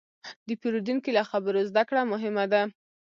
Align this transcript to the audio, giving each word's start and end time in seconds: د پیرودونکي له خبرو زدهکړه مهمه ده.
د 0.47 0.49
پیرودونکي 0.61 1.09
له 1.17 1.23
خبرو 1.29 1.67
زدهکړه 1.69 2.01
مهمه 2.11 2.45
ده. 2.53 2.61